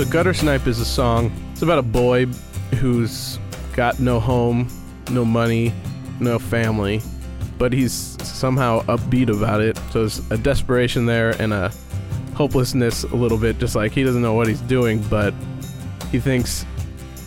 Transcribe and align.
So 0.00 0.06
Gutter 0.06 0.32
Snipe 0.32 0.66
is 0.66 0.80
a 0.80 0.84
song. 0.86 1.30
It's 1.52 1.60
about 1.60 1.78
a 1.78 1.82
boy 1.82 2.24
who's 2.76 3.38
got 3.74 4.00
no 4.00 4.18
home, 4.18 4.66
no 5.10 5.26
money, 5.26 5.74
no 6.20 6.38
family, 6.38 7.02
but 7.58 7.70
he's 7.74 8.16
somehow 8.26 8.80
upbeat 8.84 9.28
about 9.28 9.60
it. 9.60 9.76
So 9.90 9.98
there's 9.98 10.30
a 10.30 10.38
desperation 10.38 11.04
there 11.04 11.32
and 11.38 11.52
a 11.52 11.70
hopelessness 12.32 13.04
a 13.04 13.14
little 13.14 13.36
bit, 13.36 13.58
just 13.58 13.76
like 13.76 13.92
he 13.92 14.02
doesn't 14.02 14.22
know 14.22 14.32
what 14.32 14.46
he's 14.48 14.62
doing, 14.62 15.02
but 15.10 15.34
he 16.10 16.18
thinks 16.18 16.64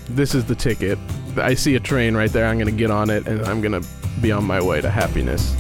this 0.10 0.34
is 0.34 0.44
the 0.44 0.56
ticket. 0.56 0.98
I 1.38 1.54
see 1.54 1.76
a 1.76 1.80
train 1.80 2.18
right 2.18 2.32
there. 2.32 2.48
I'm 2.48 2.58
to 2.58 2.72
get 2.72 2.90
on 2.90 3.12
it 3.12 3.28
and 3.28 3.46
I'm 3.46 3.62
to 3.62 3.88
be 4.20 4.32
on 4.32 4.46
my 4.46 4.60
way 4.60 4.82
to 4.82 4.90
happiness. 4.90 5.56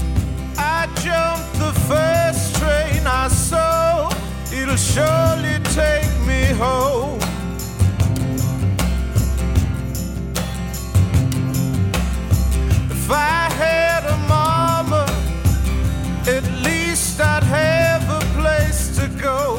I 0.57 0.87
jumped 0.95 1.59
the 1.59 1.79
first 1.87 2.55
train 2.55 3.05
I 3.05 3.27
saw. 3.27 3.72
It'll 4.63 4.77
surely 4.77 5.59
take 5.75 6.09
me 6.25 6.45
home. 6.55 7.19
If 12.89 13.11
I 13.11 13.49
had 13.51 14.05
a 14.05 14.15
mama, 14.29 15.05
at 16.29 16.43
least 16.63 17.19
I'd 17.19 17.43
have 17.43 18.09
a 18.09 18.25
place 18.39 18.97
to 18.99 19.09
go. 19.21 19.57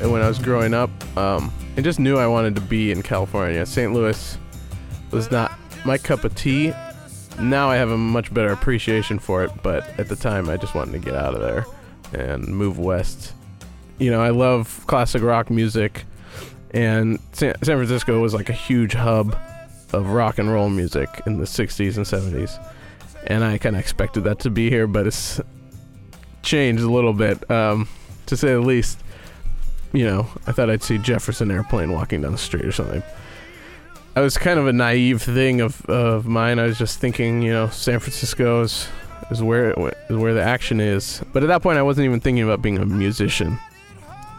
And 0.00 0.10
when 0.10 0.22
I 0.22 0.28
was 0.28 0.38
growing 0.38 0.72
up, 0.72 0.88
um, 1.18 1.52
I 1.76 1.82
just 1.82 2.00
knew 2.00 2.16
I 2.16 2.26
wanted 2.26 2.54
to 2.54 2.62
be 2.62 2.90
in 2.90 3.02
California. 3.02 3.66
St. 3.66 3.92
Louis 3.92 4.38
was 5.10 5.30
not 5.30 5.52
my 5.84 5.98
cup 5.98 6.24
of 6.24 6.34
tea. 6.34 6.72
Now 7.38 7.68
I 7.68 7.76
have 7.76 7.90
a 7.90 7.98
much 7.98 8.32
better 8.32 8.52
appreciation 8.52 9.18
for 9.18 9.44
it, 9.44 9.50
but 9.62 9.86
at 10.00 10.08
the 10.08 10.16
time 10.16 10.48
I 10.48 10.56
just 10.56 10.74
wanted 10.74 10.92
to 10.92 11.00
get 11.00 11.14
out 11.14 11.34
of 11.34 11.42
there 11.42 11.66
and 12.14 12.46
move 12.46 12.78
west. 12.78 13.34
You 14.02 14.10
know, 14.10 14.20
I 14.20 14.30
love 14.30 14.84
classic 14.86 15.22
rock 15.22 15.50
music, 15.50 16.04
and 16.72 17.18
San, 17.32 17.54
Francisco 17.54 18.20
was 18.20 18.34
like 18.34 18.48
a 18.48 18.54
huge 18.54 18.94
hub 18.94 19.36
of 19.92 20.08
rock 20.10 20.38
and 20.38 20.50
roll 20.50 20.68
music 20.68 21.08
in 21.26 21.38
the 21.38 21.44
60s 21.44 21.96
and 21.96 22.06
70s. 22.06 22.58
And 23.26 23.44
I 23.44 23.58
kind 23.58 23.76
of 23.76 23.80
expected 23.80 24.24
that 24.24 24.40
to 24.40 24.50
be 24.50 24.70
here, 24.70 24.86
but 24.86 25.06
it's 25.06 25.40
changed 26.42 26.82
a 26.82 26.90
little 26.90 27.12
bit, 27.12 27.48
um, 27.50 27.86
to 28.26 28.36
say 28.36 28.48
the 28.48 28.60
least 28.60 28.98
you 29.92 30.04
know, 30.04 30.26
I 30.46 30.52
thought 30.52 30.70
I'd 30.70 30.82
see 30.82 30.98
Jefferson 30.98 31.50
Airplane 31.50 31.92
walking 31.92 32.22
down 32.22 32.32
the 32.32 32.38
street 32.38 32.64
or 32.64 32.72
something. 32.72 33.02
I 34.16 34.20
was 34.20 34.36
kind 34.36 34.58
of 34.58 34.66
a 34.66 34.72
naive 34.72 35.22
thing 35.22 35.60
of, 35.60 35.84
of 35.86 36.26
mine. 36.26 36.58
I 36.58 36.64
was 36.64 36.78
just 36.78 36.98
thinking, 36.98 37.42
you 37.42 37.52
know, 37.52 37.68
San 37.68 37.98
Francisco 37.98 38.62
is, 38.62 38.88
is 39.30 39.42
where 39.42 39.72
is 40.10 40.16
where 40.16 40.34
the 40.34 40.42
action 40.42 40.80
is. 40.80 41.22
But 41.32 41.42
at 41.42 41.46
that 41.46 41.62
point, 41.62 41.78
I 41.78 41.82
wasn't 41.82 42.06
even 42.06 42.20
thinking 42.20 42.42
about 42.42 42.62
being 42.62 42.78
a 42.78 42.86
musician. 42.86 43.58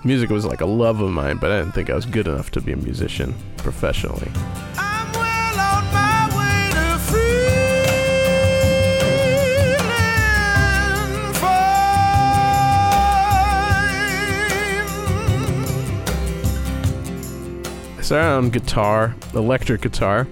Music 0.06 0.30
was 0.30 0.46
like 0.46 0.60
a 0.60 0.66
love 0.66 1.00
of 1.00 1.10
mine, 1.12 1.38
but 1.38 1.50
I 1.50 1.60
didn't 1.60 1.72
think 1.72 1.90
I 1.90 1.94
was 1.94 2.06
good 2.06 2.28
enough 2.28 2.52
to 2.52 2.60
be 2.62 2.74
a 2.74 2.76
musician 2.76 3.34
professionally. 3.56 4.30
I'm 4.78 5.10
well 5.14 5.60
on 5.60 5.86
my 5.94 6.28
way 6.38 6.72
to 6.74 7.00
feeling 7.10 7.34
fine. 11.36 11.58
I 17.98 18.02
started 18.02 18.28
on 18.28 18.50
guitar, 18.50 19.16
electric 19.34 19.80
guitar, 19.84 20.28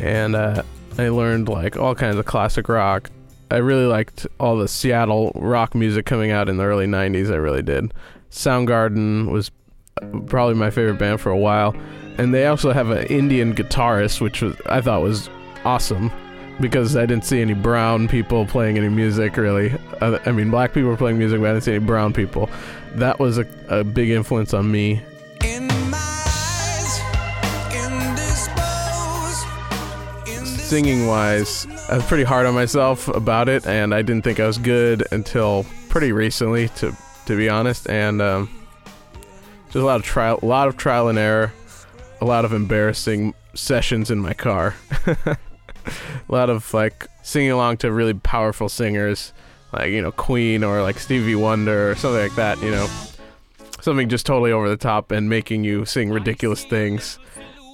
and 0.00 0.34
uh, 0.34 0.62
I 0.96 1.08
learned 1.10 1.50
like 1.50 1.76
all 1.76 1.94
kinds 1.94 2.16
of 2.16 2.24
classic 2.24 2.70
rock. 2.70 3.10
I 3.50 3.56
really 3.56 3.86
liked 3.86 4.26
all 4.40 4.56
the 4.56 4.68
Seattle 4.68 5.32
rock 5.34 5.74
music 5.74 6.06
coming 6.06 6.30
out 6.30 6.48
in 6.48 6.56
the 6.56 6.64
early 6.64 6.86
'90s. 6.86 7.30
I 7.30 7.36
really 7.36 7.62
did. 7.62 7.92
Soundgarden 8.30 9.30
was 9.30 9.50
probably 10.26 10.54
my 10.54 10.70
favorite 10.70 10.98
band 10.98 11.20
for 11.20 11.30
a 11.30 11.38
while, 11.38 11.74
and 12.18 12.34
they 12.34 12.46
also 12.46 12.72
have 12.72 12.90
an 12.90 13.06
Indian 13.06 13.54
guitarist, 13.54 14.20
which 14.20 14.42
was 14.42 14.56
I 14.66 14.80
thought 14.80 15.02
was 15.02 15.28
awesome 15.64 16.10
because 16.60 16.96
I 16.96 17.06
didn't 17.06 17.24
see 17.24 17.40
any 17.40 17.54
brown 17.54 18.08
people 18.08 18.46
playing 18.46 18.78
any 18.78 18.88
music 18.88 19.36
really. 19.36 19.74
I 20.00 20.32
mean, 20.32 20.50
black 20.50 20.72
people 20.72 20.90
were 20.90 20.96
playing 20.96 21.18
music, 21.18 21.40
but 21.40 21.50
I 21.50 21.52
didn't 21.52 21.64
see 21.64 21.74
any 21.74 21.84
brown 21.84 22.12
people. 22.12 22.48
That 22.94 23.18
was 23.18 23.38
a, 23.38 23.46
a 23.68 23.84
big 23.84 24.10
influence 24.10 24.54
on 24.54 24.70
me. 24.70 25.02
Singing 30.64 31.06
wise, 31.06 31.66
I 31.90 31.96
was 31.96 32.06
pretty 32.06 32.24
hard 32.24 32.46
on 32.46 32.54
myself 32.54 33.08
about 33.08 33.50
it, 33.50 33.66
and 33.66 33.94
I 33.94 34.00
didn't 34.00 34.24
think 34.24 34.40
I 34.40 34.46
was 34.46 34.56
good 34.56 35.04
until 35.12 35.66
pretty 35.90 36.10
recently, 36.10 36.68
to 36.76 36.96
to 37.26 37.36
be 37.36 37.50
honest. 37.50 37.88
And 37.88 38.22
um, 38.22 38.50
just 39.66 39.76
a 39.76 39.84
lot 39.84 39.96
of 39.96 40.04
trial, 40.04 40.38
a 40.42 40.46
lot 40.46 40.68
of 40.68 40.78
trial 40.78 41.08
and 41.08 41.18
error, 41.18 41.52
a 42.22 42.24
lot 42.24 42.46
of 42.46 42.54
embarrassing 42.54 43.34
sessions 43.52 44.10
in 44.10 44.18
my 44.18 44.32
car, 44.32 44.74
a 45.06 45.36
lot 46.28 46.48
of 46.48 46.72
like 46.72 47.08
singing 47.22 47.50
along 47.50 47.76
to 47.78 47.92
really 47.92 48.14
powerful 48.14 48.70
singers, 48.70 49.34
like 49.70 49.90
you 49.90 50.00
know 50.00 50.12
Queen 50.12 50.64
or 50.64 50.80
like 50.80 50.98
Stevie 50.98 51.34
Wonder 51.34 51.90
or 51.90 51.94
something 51.94 52.22
like 52.22 52.36
that. 52.36 52.60
You 52.62 52.70
know, 52.70 52.88
something 53.82 54.08
just 54.08 54.24
totally 54.24 54.50
over 54.50 54.70
the 54.70 54.78
top 54.78 55.10
and 55.10 55.28
making 55.28 55.62
you 55.62 55.84
sing 55.84 56.10
ridiculous 56.10 56.64
things 56.64 57.18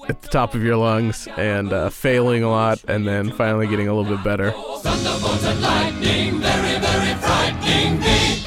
at 0.08 0.22
the 0.22 0.28
top 0.28 0.54
of 0.54 0.62
your 0.62 0.76
lungs 0.76 1.28
and 1.36 1.72
uh, 1.72 1.90
failing 1.90 2.42
a 2.42 2.50
lot 2.50 2.82
and 2.88 3.06
then 3.06 3.30
finally 3.32 3.66
getting 3.66 3.88
a 3.88 3.94
little 3.94 4.16
bit 4.16 4.24
better. 4.24 4.50
Thunderbolts 4.50 5.44
and 5.44 5.60
lightning, 5.60 6.40
very, 6.40 6.78
very 6.78 7.14
frightening 7.20 8.00
me. 8.00 8.42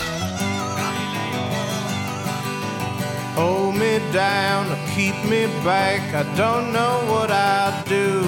Hold 3.35 3.75
me 3.75 3.99
down 4.11 4.63
keep 4.95 5.15
me 5.25 5.47
back. 5.65 6.01
I 6.13 6.23
don't 6.35 6.71
know 6.71 6.95
what 7.11 7.31
I'd 7.31 7.83
do. 7.87 8.21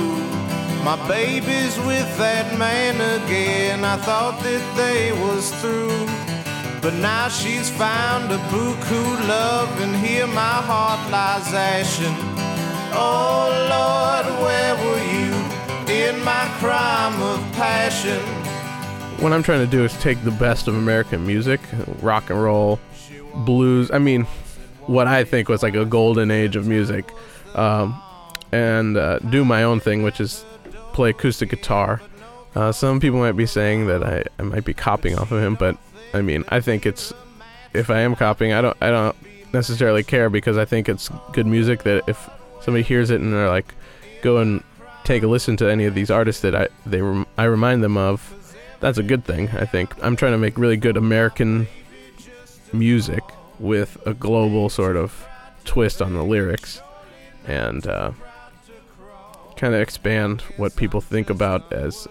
My 0.84 0.98
baby's 1.08 1.78
with 1.80 2.10
that 2.18 2.58
man 2.58 2.96
again. 3.22 3.84
I 3.84 3.98
thought 3.98 4.42
that 4.42 4.66
they 4.76 5.12
was 5.24 5.52
through. 5.62 6.08
But 6.82 6.94
now 6.96 7.30
she's 7.30 7.70
found 7.70 8.32
a 8.32 8.38
buku 8.50 9.04
love, 9.28 9.70
and 9.82 9.96
here 9.96 10.28
my 10.28 10.58
heart 10.70 11.02
lies 11.12 11.54
ashen. 11.54 12.35
Oh 12.98 13.50
Lord, 13.70 14.26
where 14.44 14.76
were 14.76 15.04
you 15.14 15.34
in 15.94 16.24
my 16.24 16.48
crime 16.60 17.22
of 17.22 17.40
passion? 17.54 18.22
What 19.22 19.34
I'm 19.34 19.44
trying 19.44 19.66
to 19.66 19.72
do 19.72 19.84
is 19.84 19.94
take 20.00 20.24
the 20.24 20.32
best 20.32 20.68
of 20.68 20.76
American 20.76 21.26
music, 21.26 21.60
rock 22.02 22.30
and 22.30 22.42
roll, 22.42 22.80
blues. 23.34 23.92
I 23.92 24.00
mean, 24.00 24.24
what 24.88 25.08
I 25.08 25.24
think 25.24 25.50
was 25.50 25.64
like 25.64 25.76
a 25.76 25.86
golden 25.86 26.32
age 26.32 26.56
of 26.56 26.68
music, 26.68 27.12
um, 27.56 28.00
and 28.52 28.98
uh, 28.98 29.20
do 29.20 29.44
my 29.46 29.64
own 29.64 29.80
thing, 29.80 30.04
which 30.04 30.20
is 30.20 30.46
play 30.94 31.10
acoustic 31.10 31.50
guitar. 31.50 32.02
Uh, 32.56 32.72
some 32.72 33.00
people 33.00 33.20
might 33.20 33.34
be 33.34 33.46
saying 33.46 33.88
that 33.88 34.04
I, 34.04 34.24
I 34.40 34.44
might 34.44 34.64
be 34.64 34.74
copying 34.74 35.18
off 35.18 35.32
of 35.32 35.42
him, 35.42 35.56
but 35.56 35.78
I 36.14 36.22
mean, 36.22 36.46
I 36.50 36.62
think 36.62 36.86
it's 36.86 37.12
if 37.74 37.90
I 37.90 38.00
am 38.00 38.16
copying, 38.16 38.54
I 38.54 38.62
don't 38.62 38.78
I 38.82 38.90
don't 38.90 39.16
necessarily 39.54 40.04
care 40.04 40.30
because 40.30 40.58
I 40.58 40.66
think 40.66 40.88
it's 40.88 41.10
good 41.34 41.48
music 41.48 41.84
that 41.84 42.04
if 42.08 42.30
somebody 42.62 42.84
hears 42.84 43.10
it 43.10 43.22
and 43.22 43.34
they're 43.34 43.50
like, 43.50 43.74
go 44.22 44.38
and 44.38 44.64
take 45.04 45.24
a 45.24 45.28
listen 45.28 45.56
to 45.58 45.70
any 45.70 45.86
of 45.86 45.94
these 45.94 46.10
artists 46.10 46.42
that 46.42 46.56
I 46.56 46.68
they 46.86 47.02
rem- 47.02 47.28
I 47.38 47.44
remind 47.46 47.84
them 47.84 47.96
of, 47.98 48.34
that's 48.80 48.98
a 48.98 49.04
good 49.04 49.24
thing. 49.24 49.50
I 49.50 49.66
think 49.66 49.94
I'm 50.04 50.16
trying 50.16 50.34
to 50.34 50.38
make 50.38 50.58
really 50.58 50.78
good 50.78 50.98
American 50.98 51.68
music 52.74 53.24
with 53.60 53.98
a 54.06 54.14
global 54.14 54.70
sort 54.70 54.98
of 54.98 55.26
twist 55.64 56.02
on 56.02 56.14
the 56.14 56.24
lyrics, 56.24 56.82
and 57.48 57.86
uh, 57.88 58.12
kind 59.56 59.74
of 59.74 59.82
expand 59.82 60.42
what 60.58 60.76
people 60.76 61.02
think 61.02 61.30
about 61.30 61.72
as 61.72 62.08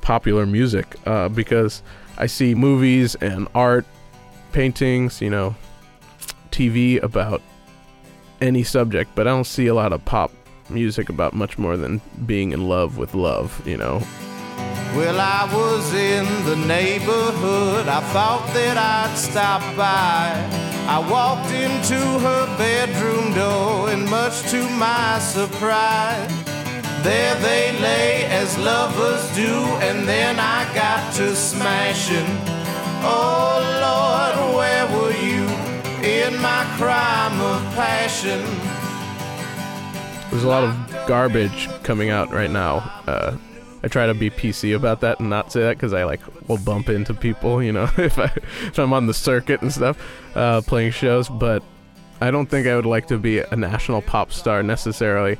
popular 0.00 0.46
music. 0.46 0.96
Uh, 1.06 1.28
because 1.28 1.82
I 2.16 2.26
see 2.26 2.54
movies 2.54 3.14
and 3.16 3.48
art, 3.54 3.86
paintings, 4.52 5.20
you 5.20 5.30
know, 5.30 5.56
TV 6.50 7.02
about 7.02 7.42
any 8.40 8.62
subject, 8.62 9.10
but 9.14 9.26
I 9.26 9.30
don't 9.30 9.44
see 9.46 9.66
a 9.66 9.74
lot 9.74 9.92
of 9.92 10.04
pop 10.04 10.32
music 10.70 11.08
about 11.08 11.34
much 11.34 11.58
more 11.58 11.76
than 11.76 12.00
being 12.26 12.52
in 12.52 12.68
love 12.68 12.98
with 12.98 13.14
love, 13.14 13.66
you 13.66 13.76
know. 13.76 14.02
Well, 14.96 15.20
I 15.20 15.48
was 15.52 15.92
in 15.94 16.24
the 16.44 16.56
neighborhood. 16.66 17.88
I 17.88 18.00
thought 18.12 18.46
that 18.54 18.76
I'd 18.76 19.16
stop 19.16 19.60
by. 19.76 20.32
I 20.88 20.98
walked 21.10 21.52
into 21.52 21.94
her 21.94 22.56
bedroom 22.56 23.34
door, 23.34 23.90
and 23.90 24.08
much 24.08 24.42
to 24.50 24.68
my 24.70 25.18
surprise, 25.18 26.30
there 27.02 27.34
they 27.36 27.78
lay 27.80 28.24
as 28.24 28.56
lovers 28.58 29.22
do, 29.36 29.52
and 29.86 30.08
then 30.08 30.38
I 30.40 30.64
got 30.74 31.12
to 31.14 31.36
smashing. 31.36 32.26
Oh 33.04 33.60
Lord, 33.84 34.56
where 34.56 34.77
in 36.28 36.40
my 36.42 36.64
crime 36.76 37.40
of 37.40 37.62
passion? 37.74 38.38
There's 40.30 40.44
a 40.44 40.48
lot 40.48 40.62
of 40.62 41.06
garbage 41.06 41.68
coming 41.82 42.10
out 42.10 42.30
right 42.30 42.50
now. 42.50 42.76
Uh, 43.06 43.36
I 43.82 43.88
try 43.88 44.06
to 44.06 44.14
be 44.14 44.28
PC 44.28 44.76
about 44.76 45.00
that 45.00 45.20
and 45.20 45.30
not 45.30 45.52
say 45.52 45.60
that 45.62 45.76
because 45.76 45.94
I 45.94 46.04
like 46.04 46.20
will 46.48 46.58
bump 46.58 46.90
into 46.90 47.14
people, 47.14 47.62
you 47.62 47.72
know, 47.72 47.88
if 47.96 48.18
I 48.18 48.24
if 48.66 48.78
I'm 48.78 48.92
on 48.92 49.06
the 49.06 49.14
circuit 49.14 49.62
and 49.62 49.72
stuff, 49.72 49.96
uh, 50.36 50.60
playing 50.60 50.92
shows. 50.92 51.28
But 51.30 51.62
I 52.20 52.30
don't 52.30 52.46
think 52.46 52.66
I 52.66 52.76
would 52.76 52.86
like 52.86 53.06
to 53.08 53.18
be 53.18 53.38
a 53.38 53.56
national 53.56 54.02
pop 54.02 54.30
star 54.30 54.62
necessarily. 54.62 55.38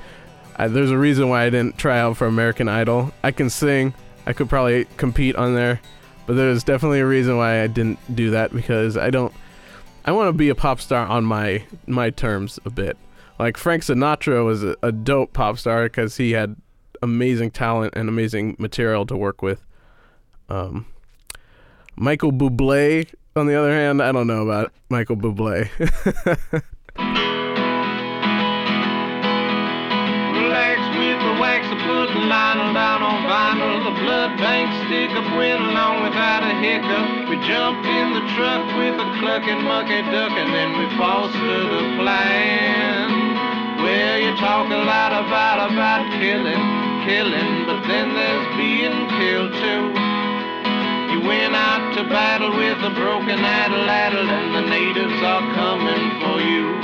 I, 0.57 0.69
there's 0.69 0.91
a 0.91 0.99
reason 0.99 1.29
why 1.29 1.45
I 1.45 1.51
didn't 1.51 1.77
try 1.77 1.99
out 1.99 2.17
for 2.17 2.27
American 2.27 2.69
Idol. 2.69 3.13
I 3.23 3.31
can 3.31 3.51
sing. 3.51 3.93
I 4.27 4.33
could 4.33 4.49
probably 4.49 4.87
compete 4.97 5.37
on 5.37 5.55
there, 5.55 5.81
but 6.27 6.35
there's 6.35 6.65
definitely 6.65 7.01
a 7.01 7.07
reason 7.07 7.37
why 7.37 7.63
I 7.63 7.67
didn't 7.67 7.99
do 8.15 8.31
that 8.31 8.55
because 8.55 8.97
I 8.97 9.11
don't. 9.11 9.35
I 10.09 10.11
want 10.11 10.29
to 10.29 10.33
be 10.33 10.49
a 10.49 10.55
pop 10.55 10.81
star 10.81 11.07
on 11.07 11.27
my 11.27 11.65
my 11.87 12.09
terms 12.09 12.59
a 12.65 12.71
bit. 12.71 12.97
Like 13.39 13.59
Frank 13.59 13.83
Sinatra 13.83 14.43
was 14.43 14.65
a, 14.65 14.75
a 14.83 14.91
dope 14.91 15.35
pop 15.35 15.59
star 15.59 15.85
because 15.85 16.17
he 16.17 16.31
had 16.31 16.57
amazing 17.03 17.51
talent 17.51 17.93
and 17.95 18.09
amazing 18.09 18.57
material 18.59 19.05
to 19.05 19.15
work 19.15 19.43
with. 19.43 19.67
Um, 20.49 20.87
Michael 21.95 22.33
Bublé, 22.33 23.13
on 23.37 23.49
the 23.49 23.55
other 23.55 23.71
hand, 23.71 24.01
I 24.03 24.11
don't 24.13 24.27
know 24.27 24.49
about 24.49 24.73
Michael 24.89 25.17
Bublé. 25.17 25.69
Relax 25.79 26.01
with 30.97 31.21
the 31.21 31.39
wax, 31.39 31.69
put 31.69 32.15
the 32.15 32.21
liner 32.27 32.73
down. 32.73 32.98
The 33.89 34.05
blood 34.05 34.37
bank 34.37 34.69
stick 34.85 35.09
up 35.17 35.25
went 35.33 35.65
along 35.65 36.05
without 36.05 36.45
a 36.45 36.53
hiccup. 36.61 37.33
We 37.33 37.41
jumped 37.49 37.89
in 37.89 38.13
the 38.13 38.21
truck 38.37 38.69
with 38.77 39.01
a 39.01 39.09
clucking 39.17 39.65
mucky 39.65 40.05
duck, 40.13 40.29
and 40.29 40.53
then 40.53 40.77
we 40.77 40.85
fostered 41.01 41.73
a 41.73 41.85
plan. 41.97 43.09
Well, 43.81 44.19
you 44.21 44.37
talk 44.37 44.69
a 44.69 44.85
lot 44.85 45.17
about 45.17 45.73
about 45.73 46.05
killing, 46.21 46.65
killing, 47.09 47.65
but 47.65 47.81
then 47.89 48.13
there's 48.13 48.49
being 48.61 49.09
killed 49.17 49.57
too. 49.57 49.85
You 51.17 51.25
went 51.25 51.57
out 51.57 51.97
to 51.97 52.05
battle 52.13 52.53
with 52.61 52.77
a 52.85 52.93
broken 52.93 53.41
addle, 53.41 53.89
and 53.89 54.53
the 54.53 54.69
natives 54.69 55.17
are 55.25 55.49
coming 55.57 56.05
for 56.21 56.45
you. 56.45 56.77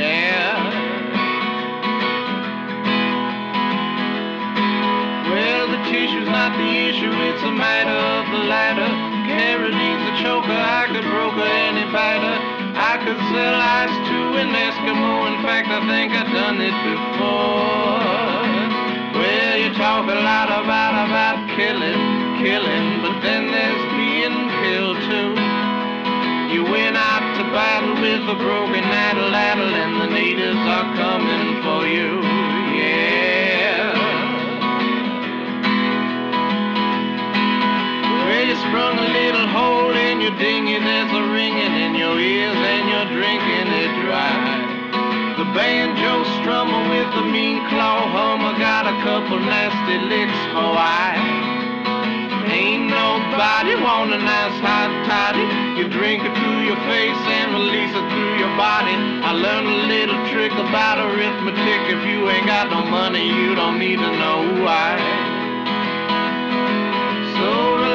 Yeah. 0.00 0.67
The 6.56 6.70
issue, 6.88 7.12
it's 7.12 7.44
a 7.44 7.52
matter 7.52 7.92
of 7.92 8.24
the 8.32 8.42
ladder. 8.48 8.88
Carradine's 9.28 10.06
a 10.08 10.14
choker, 10.22 10.54
I 10.54 10.88
could 10.88 11.04
broker 11.04 11.44
any 11.44 11.84
batter. 11.92 12.36
I 12.78 12.96
could 13.04 13.18
sell 13.34 13.56
ice 13.58 13.96
to 14.08 14.18
an 14.40 14.54
Eskimo, 14.54 15.28
in 15.28 15.42
fact, 15.44 15.68
I 15.68 15.80
think 15.84 16.14
I've 16.14 16.30
done 16.32 16.62
it 16.62 16.76
before. 16.88 18.38
Well, 19.18 19.54
you 19.58 19.74
talk 19.74 20.06
a 20.08 20.18
lot 20.24 20.48
about, 20.48 20.94
about 21.10 21.42
killing, 21.58 22.00
killing, 22.38 23.02
but 23.02 23.18
then 23.20 23.50
there's 23.50 23.84
being 23.98 24.38
killed 24.62 25.00
too. 25.10 25.32
You 26.54 26.64
went 26.64 26.96
out 26.96 27.24
to 27.36 27.44
battle 27.52 27.98
with 28.00 28.24
a 28.24 28.36
broken 28.40 28.84
addle 28.84 29.34
addle, 29.34 29.74
and 29.74 30.00
the 30.00 30.08
natives 30.14 30.64
are 30.64 30.88
coming 30.96 31.62
for 31.66 31.84
you. 31.84 32.27
Sprung 38.78 38.98
a 39.02 39.10
little 39.10 39.48
hole 39.50 39.90
in 39.90 40.20
your 40.22 40.38
dinghy, 40.38 40.78
there's 40.78 41.10
a 41.10 41.22
ringing 41.34 41.74
in 41.82 41.98
your 41.98 42.14
ears, 42.14 42.54
and 42.54 42.86
you're 42.86 43.10
drinking 43.10 43.66
it 43.74 43.90
dry. 44.06 45.34
The 45.34 45.50
banjo 45.50 46.22
strummer 46.38 46.86
with 46.86 47.10
the 47.10 47.26
mean 47.26 47.58
claw 47.74 48.06
hummer 48.06 48.54
got 48.54 48.86
a 48.86 48.94
couple 49.02 49.42
nasty 49.42 49.98
licks 50.06 50.38
for 50.54 50.78
I. 50.78 51.18
Ain't 52.54 52.86
nobody 52.86 53.74
want 53.82 54.14
a 54.14 54.22
nice 54.22 54.54
hot 54.62 54.94
toddy. 55.10 55.42
You 55.74 55.90
drink 55.90 56.22
it 56.22 56.30
through 56.38 56.62
your 56.62 56.78
face 56.86 57.22
and 57.34 57.58
release 57.58 57.90
it 57.90 58.06
through 58.14 58.38
your 58.38 58.54
body. 58.54 58.94
I 58.94 59.34
learned 59.34 59.66
a 59.66 59.78
little 59.90 60.22
trick 60.30 60.54
about 60.54 61.02
arithmetic. 61.02 61.82
If 61.98 62.06
you 62.06 62.30
ain't 62.30 62.46
got 62.46 62.70
no 62.70 62.86
money, 62.86 63.26
you 63.26 63.56
don't 63.58 63.80
need 63.82 63.98
to 63.98 64.12
know 64.22 64.62
why. 64.62 65.02
So 67.42 67.87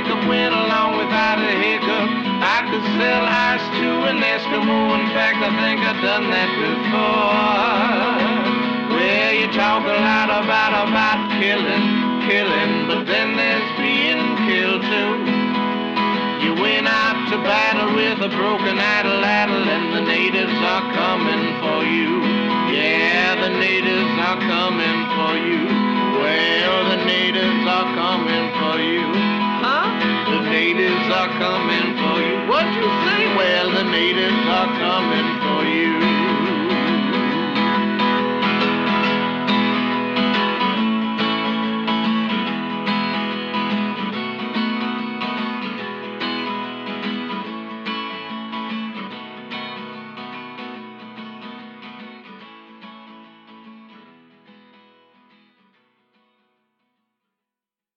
bank 0.00 0.06
stick 0.06 0.16
up 0.16 0.28
went 0.28 0.54
along 0.54 0.96
without 0.96 1.38
a 1.38 1.52
hiccup. 1.60 2.08
I 2.40 2.64
could 2.70 2.84
sell 2.96 3.24
ice 3.24 3.66
to 3.80 3.88
an 4.08 4.20
Eskimo. 4.20 4.96
In 4.96 5.06
fact, 5.12 5.38
I 5.42 5.50
think 5.60 5.80
I've 5.80 6.00
done 6.02 6.30
that 6.30 6.50
before. 6.56 7.36
Well, 8.96 9.32
you 9.32 9.46
talk 9.52 9.84
a 9.84 9.98
lot 10.00 10.28
about 10.30 10.88
about 10.88 11.20
killing, 11.40 11.84
killing, 12.28 12.88
but 12.88 13.04
then 13.06 13.36
there's 13.36 13.70
being 13.76 14.36
killed 14.48 14.82
too. 14.82 15.12
You 16.44 16.54
went 16.60 16.88
out 16.88 17.28
to 17.30 17.36
battle 17.44 17.94
with 17.94 18.20
a 18.24 18.28
broken 18.36 18.78
addle 18.78 19.24
addle, 19.24 19.68
and 19.68 19.94
the 19.94 20.00
natives 20.00 20.56
are 20.64 20.86
coming 20.96 21.60
for 21.60 21.84
you. 21.84 22.24
Yeah, 22.72 23.36
the 23.36 23.52
natives 23.58 24.14
are 24.16 24.40
coming 24.48 24.98
for 25.16 25.32
you. 25.36 25.62
Well, 26.20 26.88
the 26.88 27.04
natives 27.04 27.64
are 27.68 27.94
coming 27.94 28.29
coming 31.40 31.96
for 31.96 32.20
you. 32.20 32.36
What 32.52 32.68
you 32.76 32.84
say? 32.84 33.20
Well, 33.34 33.72
the 33.72 33.84
natives 33.84 34.44
are 34.44 34.68
coming 34.76 35.29